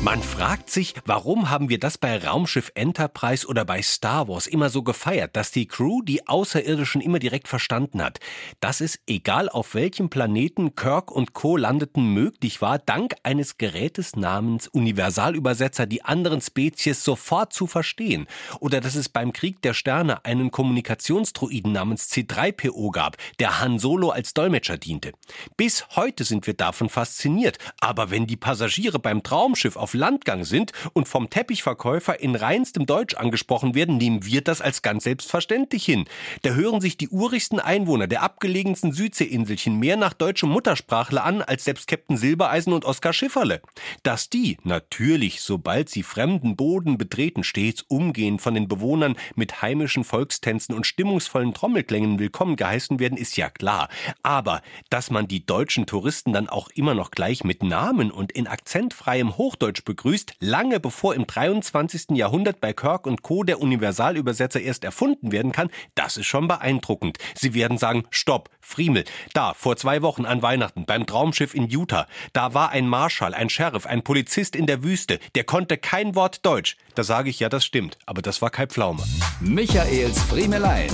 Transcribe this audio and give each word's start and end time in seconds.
Man 0.00 0.22
fragt 0.22 0.70
sich, 0.70 0.94
warum 1.06 1.50
haben 1.50 1.68
wir 1.68 1.80
das 1.80 1.98
bei 1.98 2.24
Raumschiff 2.24 2.70
Enterprise 2.76 3.44
oder 3.44 3.64
bei 3.64 3.82
Star 3.82 4.28
Wars 4.28 4.46
immer 4.46 4.70
so 4.70 4.84
gefeiert, 4.84 5.34
dass 5.34 5.50
die 5.50 5.66
Crew 5.66 6.02
die 6.02 6.28
Außerirdischen 6.28 7.00
immer 7.00 7.18
direkt 7.18 7.48
verstanden 7.48 8.00
hat. 8.00 8.20
Dass 8.60 8.80
es, 8.80 9.00
egal 9.08 9.48
auf 9.48 9.74
welchem 9.74 10.08
Planeten 10.08 10.76
Kirk 10.76 11.10
und 11.10 11.32
Co. 11.32 11.56
landeten, 11.56 12.14
möglich 12.14 12.62
war, 12.62 12.78
dank 12.78 13.16
eines 13.24 13.58
Gerätes 13.58 14.14
namens 14.14 14.68
Universalübersetzer 14.68 15.86
die 15.86 16.04
anderen 16.04 16.40
Spezies 16.42 17.02
sofort 17.02 17.52
zu 17.52 17.66
verstehen. 17.66 18.28
Oder 18.60 18.80
dass 18.80 18.94
es 18.94 19.08
beim 19.08 19.32
Krieg 19.32 19.62
der 19.62 19.74
Sterne 19.74 20.24
einen 20.24 20.52
Kommunikationsdruiden 20.52 21.72
namens 21.72 22.08
C3PO 22.12 22.92
gab, 22.92 23.16
der 23.40 23.58
Han 23.58 23.80
Solo 23.80 24.10
als 24.10 24.32
Dolmetscher 24.32 24.78
diente. 24.78 25.10
Bis 25.56 25.88
heute 25.96 26.22
sind 26.22 26.46
wir 26.46 26.54
davon 26.54 26.88
fasziniert. 26.88 27.58
Aber 27.80 28.12
wenn 28.12 28.28
die 28.28 28.36
Passagiere 28.36 29.00
beim 29.00 29.24
Traumschiff 29.24 29.74
auf 29.74 29.87
auf 29.88 29.94
Landgang 29.94 30.44
sind 30.44 30.72
und 30.92 31.08
vom 31.08 31.30
Teppichverkäufer 31.30 32.20
in 32.20 32.34
reinstem 32.34 32.84
Deutsch 32.84 33.14
angesprochen 33.14 33.74
werden, 33.74 33.96
nehmen 33.96 34.26
wir 34.26 34.42
das 34.42 34.60
als 34.60 34.82
ganz 34.82 35.04
selbstverständlich 35.04 35.82
hin. 35.82 36.04
Da 36.42 36.50
hören 36.50 36.82
sich 36.82 36.98
die 36.98 37.08
urigsten 37.08 37.58
Einwohner 37.58 38.06
der 38.06 38.22
abgelegensten 38.22 38.92
Südseeinselchen 38.92 39.78
mehr 39.78 39.96
nach 39.96 40.12
deutschem 40.12 40.50
Muttersprachler 40.50 41.24
an 41.24 41.40
als 41.40 41.64
selbst 41.64 41.88
Captain 41.88 42.18
Silbereisen 42.18 42.74
und 42.74 42.84
Oskar 42.84 43.14
Schifferle. 43.14 43.62
Dass 44.02 44.28
die 44.28 44.58
natürlich, 44.62 45.40
sobald 45.40 45.88
sie 45.88 46.02
fremden 46.02 46.54
Boden 46.54 46.98
betreten, 46.98 47.42
stets 47.42 47.80
umgehend 47.88 48.42
von 48.42 48.52
den 48.52 48.68
Bewohnern 48.68 49.16
mit 49.36 49.62
heimischen 49.62 50.04
Volkstänzen 50.04 50.74
und 50.74 50.86
stimmungsvollen 50.86 51.54
Trommelklängen 51.54 52.18
willkommen 52.18 52.56
geheißen 52.56 53.00
werden, 53.00 53.16
ist 53.16 53.38
ja 53.38 53.48
klar. 53.48 53.88
Aber 54.22 54.60
dass 54.90 55.10
man 55.10 55.28
die 55.28 55.46
deutschen 55.46 55.86
Touristen 55.86 56.34
dann 56.34 56.50
auch 56.50 56.68
immer 56.74 56.92
noch 56.92 57.10
gleich 57.10 57.42
mit 57.42 57.62
Namen 57.62 58.10
und 58.10 58.32
in 58.32 58.46
akzentfreiem 58.46 59.38
Hochdeutsch 59.38 59.77
Hochdeutsch 59.78 59.84
begrüßt, 59.84 60.34
lange 60.40 60.80
bevor 60.80 61.14
im 61.14 61.26
23. 61.26 62.16
Jahrhundert 62.16 62.60
bei 62.60 62.72
Kirk 62.72 63.06
und 63.06 63.22
Co. 63.22 63.42
der 63.42 63.60
Universalübersetzer 63.60 64.60
erst 64.60 64.84
erfunden 64.84 65.32
werden 65.32 65.52
kann, 65.52 65.70
das 65.94 66.16
ist 66.16 66.26
schon 66.26 66.48
beeindruckend. 66.48 67.18
Sie 67.34 67.54
werden 67.54 67.78
sagen, 67.78 68.04
stopp, 68.10 68.50
Friemel, 68.60 69.04
da, 69.34 69.54
vor 69.54 69.76
zwei 69.76 70.02
Wochen 70.02 70.24
an 70.24 70.42
Weihnachten, 70.42 70.84
beim 70.84 71.06
Traumschiff 71.06 71.54
in 71.54 71.68
Utah, 71.68 72.06
da 72.32 72.54
war 72.54 72.70
ein 72.70 72.88
Marschall, 72.88 73.34
ein 73.34 73.48
Sheriff, 73.48 73.86
ein 73.86 74.02
Polizist 74.02 74.56
in 74.56 74.66
der 74.66 74.82
Wüste, 74.82 75.18
der 75.34 75.44
konnte 75.44 75.76
kein 75.78 76.14
Wort 76.14 76.44
Deutsch. 76.44 76.76
Da 76.94 77.04
sage 77.04 77.30
ich, 77.30 77.40
ja, 77.40 77.48
das 77.48 77.64
stimmt, 77.64 77.98
aber 78.06 78.22
das 78.22 78.42
war 78.42 78.50
kein 78.50 78.68
Pflaume. 78.68 79.02
Michaels 79.40 80.22
Friemelein. 80.24 80.90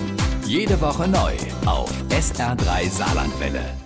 Jede 0.47 0.81
Woche 0.81 1.09
neu 1.09 1.33
auf 1.65 1.91
SR3 2.11 2.91
Saarlandwelle. 2.91 3.84